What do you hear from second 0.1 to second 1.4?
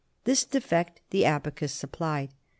This defect the